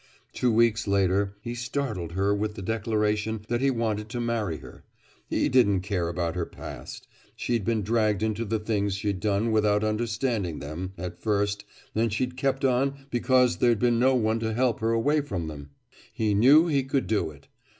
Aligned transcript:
Two 0.33 0.51
weeks 0.51 0.87
later 0.87 1.35
he 1.41 1.53
startled 1.53 2.13
her 2.13 2.33
with 2.33 2.55
the 2.55 2.63
declaration 2.63 3.41
that 3.49 3.61
he 3.61 3.69
wanted 3.69 4.09
to 4.09 4.19
marry 4.19 4.57
her. 4.57 4.83
He 5.29 5.47
didn't 5.47 5.81
care 5.81 6.09
about 6.09 6.33
her 6.33 6.47
past. 6.47 7.07
She'd 7.35 7.63
been 7.63 7.83
dragged 7.83 8.23
into 8.23 8.43
the 8.43 8.57
things 8.57 8.95
she'd 8.95 9.19
done 9.19 9.51
without 9.51 9.83
understanding 9.83 10.57
them, 10.57 10.93
at 10.97 11.19
first, 11.21 11.65
and 11.93 12.11
she'd 12.11 12.35
kept 12.35 12.65
on 12.65 13.05
because 13.11 13.57
there'd 13.57 13.77
been 13.77 13.99
no 13.99 14.15
one 14.15 14.39
to 14.39 14.55
help 14.55 14.79
her 14.79 14.89
away 14.89 15.21
from 15.21 15.47
them. 15.47 15.69
He 16.11 16.33
knew 16.33 16.65
he 16.65 16.81
could 16.83 17.05
do 17.05 17.29
it. 17.29 17.47